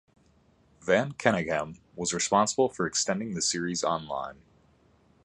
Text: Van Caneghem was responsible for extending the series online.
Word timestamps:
Van 0.81 1.11
Caneghem 1.13 1.77
was 1.95 2.11
responsible 2.11 2.67
for 2.69 2.87
extending 2.87 3.35
the 3.35 3.41
series 3.43 3.83
online. 3.83 4.41